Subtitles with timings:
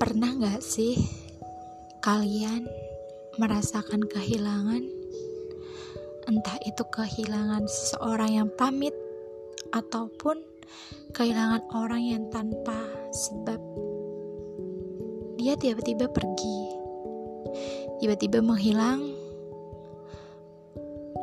[0.00, 0.96] Pernah gak sih
[2.00, 2.64] kalian
[3.36, 4.80] merasakan kehilangan?
[6.24, 8.96] Entah itu kehilangan seseorang yang pamit
[9.76, 10.40] ataupun
[11.12, 12.80] kehilangan orang yang tanpa
[13.12, 13.60] sebab
[15.36, 16.60] dia tiba-tiba pergi,
[18.00, 19.04] tiba-tiba menghilang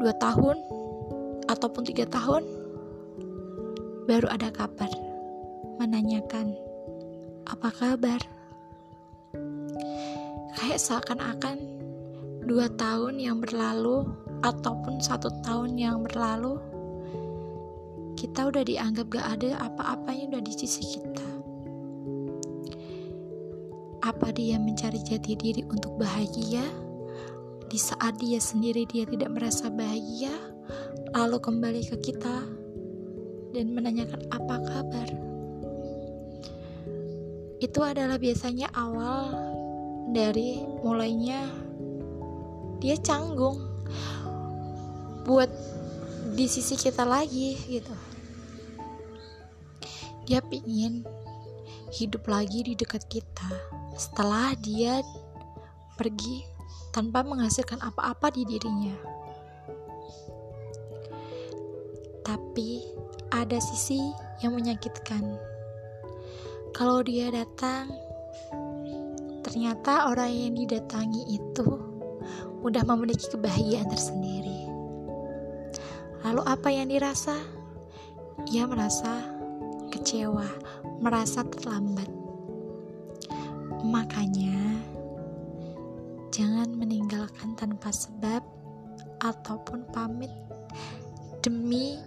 [0.00, 0.56] dua tahun
[1.52, 2.48] ataupun tiga tahun
[4.08, 4.88] baru ada kabar
[5.76, 6.56] menanyakan
[7.44, 8.20] apa kabar
[10.58, 11.56] kayak seakan-akan
[12.44, 14.04] dua tahun yang berlalu
[14.42, 16.58] ataupun satu tahun yang berlalu
[18.18, 21.28] kita udah dianggap gak ada apa-apanya udah di sisi kita.
[24.02, 26.62] Apa dia mencari jati diri untuk bahagia?
[27.66, 30.30] Di saat dia sendiri dia tidak merasa bahagia
[31.18, 32.46] lalu kembali ke kita
[33.50, 35.08] dan menanyakan apa kabar?
[37.58, 39.51] Itu adalah biasanya awal
[40.10, 41.46] dari mulainya
[42.82, 43.62] dia canggung
[45.22, 45.46] buat
[46.34, 47.94] di sisi kita lagi gitu.
[50.26, 51.06] Dia pingin
[51.94, 53.46] hidup lagi di dekat kita.
[53.94, 55.04] Setelah dia
[55.94, 56.42] pergi
[56.90, 58.96] tanpa menghasilkan apa-apa di dirinya.
[62.24, 62.82] Tapi
[63.30, 64.00] ada sisi
[64.40, 65.36] yang menyakitkan.
[66.72, 67.92] Kalau dia datang
[69.52, 71.68] ternyata orang yang didatangi itu
[72.64, 74.64] udah memiliki kebahagiaan tersendiri.
[76.24, 77.36] Lalu apa yang dirasa?
[78.48, 79.20] Ia merasa
[79.92, 80.48] kecewa,
[81.04, 82.08] merasa terlambat.
[83.84, 84.56] Makanya,
[86.32, 88.40] jangan meninggalkan tanpa sebab
[89.20, 90.32] ataupun pamit
[91.44, 92.00] demi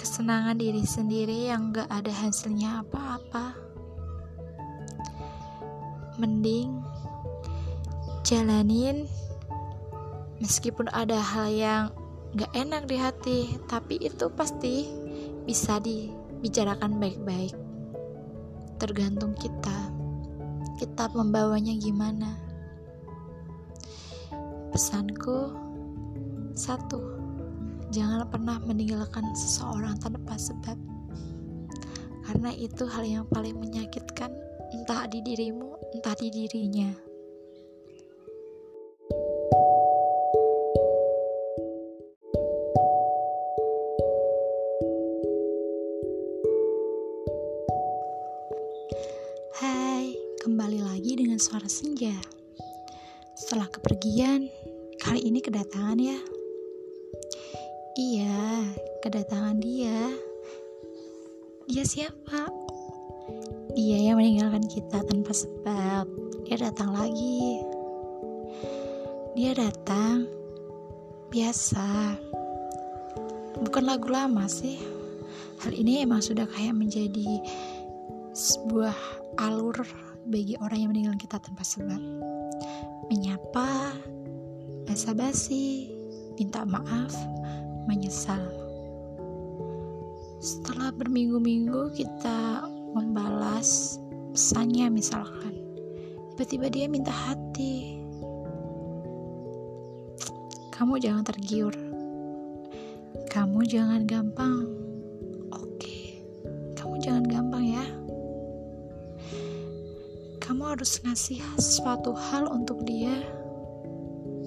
[0.00, 3.09] kesenangan diri sendiri yang gak ada hasilnya apa-apa
[6.20, 6.84] mending
[8.20, 9.08] jalanin
[10.44, 11.84] meskipun ada hal yang
[12.36, 14.86] gak enak di hati tapi itu pasti
[15.48, 17.56] bisa dibicarakan baik-baik.
[18.76, 19.90] Tergantung kita
[20.80, 22.40] kita membawanya gimana.
[24.72, 25.52] Pesanku
[26.56, 27.20] satu
[27.90, 30.78] jangan pernah meninggalkan seseorang tanpa sebab.
[32.24, 34.30] Karena itu hal yang paling menyakitkan
[34.70, 36.86] entah di dirimu, entah di dirinya.
[49.58, 50.14] Hai,
[50.46, 52.14] kembali lagi dengan suara senja.
[53.34, 54.46] Setelah kepergian,
[55.02, 56.18] kali ini kedatangan ya.
[57.98, 58.70] Iya,
[59.02, 60.14] kedatangan dia.
[61.66, 62.69] Dia siapa?
[63.70, 66.04] Dia yang meninggalkan kita tanpa sebab.
[66.46, 67.62] Dia datang lagi.
[69.38, 70.26] Dia datang
[71.30, 72.18] biasa.
[73.62, 74.82] Bukan lagu lama sih.
[75.62, 77.42] Hal ini emang sudah kayak menjadi
[78.34, 78.96] sebuah
[79.38, 79.76] alur
[80.26, 82.00] bagi orang yang meninggalkan kita tanpa sebab.
[83.06, 83.94] Menyapa,
[84.86, 85.90] basa-basi,
[86.38, 87.14] minta maaf,
[87.86, 88.40] menyesal.
[90.40, 94.00] Setelah berminggu-minggu kita membalas
[94.32, 95.54] pesannya misalkan.
[96.34, 98.00] Tiba-tiba dia minta hati.
[100.72, 101.76] Kamu jangan tergiur.
[103.28, 104.64] Kamu jangan gampang.
[105.52, 106.24] Oke
[106.80, 107.84] kamu jangan gampang ya.
[110.40, 113.12] Kamu harus ngasih sesuatu hal untuk dia.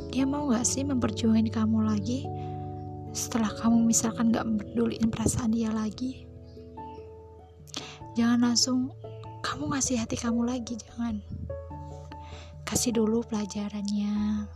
[0.09, 2.25] Dia mau gak sih memperjuangin kamu lagi?
[3.13, 6.32] Setelah kamu misalkan gak peduliin perasaan dia lagi
[8.13, 8.93] jangan langsung
[9.43, 11.19] kamu ngasih hati kamu lagi jangan.
[12.63, 14.47] Kasih dulu pelajarannya.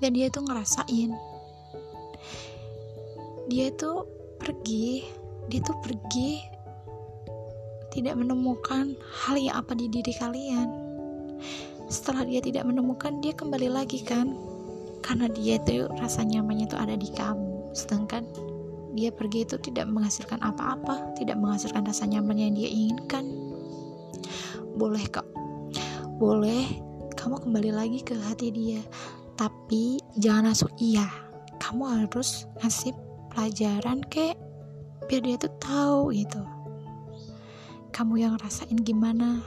[0.00, 1.12] Dan dia tuh ngerasain.
[3.50, 4.06] Dia tuh
[4.40, 5.04] pergi
[5.50, 6.38] dia tuh pergi
[7.90, 8.94] tidak menemukan
[9.26, 10.68] hal yang apa di diri kalian.
[11.90, 14.30] Setelah dia tidak menemukan dia kembali lagi kan?
[15.02, 17.74] Karena dia tuh rasa nyamannya tuh ada di kamu.
[17.74, 18.22] Sedangkan
[18.94, 23.24] dia pergi itu tidak menghasilkan apa-apa, tidak menghasilkan rasa nyaman yang dia inginkan.
[24.74, 25.26] Boleh kok,
[26.18, 26.66] boleh
[27.14, 28.80] kamu kembali lagi ke hati dia,
[29.38, 31.06] tapi jangan langsung iya.
[31.60, 32.96] Kamu harus ngasih
[33.30, 34.34] pelajaran kek,
[35.06, 36.42] biar dia tuh tahu gitu.
[37.92, 39.44] Kamu yang rasain gimana?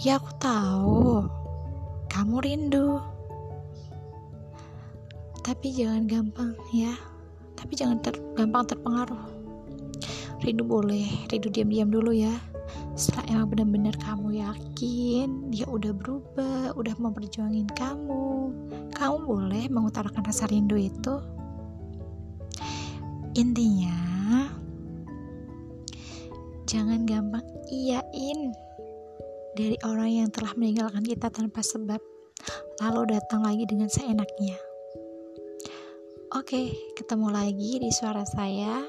[0.00, 1.28] Ya aku tahu,
[2.08, 3.00] kamu rindu
[5.50, 6.94] tapi jangan gampang ya.
[7.58, 9.26] Tapi jangan ter gampang terpengaruh.
[10.46, 12.30] Rindu boleh rindu diam-diam dulu ya.
[12.94, 18.54] Setelah emang benar-benar kamu yakin dia udah berubah udah mau perjuangin kamu
[18.94, 21.18] kamu boleh mengutarakan rasa rindu itu.
[23.34, 23.98] Intinya
[26.70, 27.42] jangan gampang
[27.74, 28.54] iyain
[29.58, 31.98] dari orang yang telah meninggalkan kita tanpa sebab
[32.78, 34.69] lalu datang lagi dengan seenaknya
[36.30, 38.86] Oke, ketemu lagi di suara saya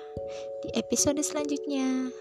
[0.61, 2.13] di episode selanjutnya.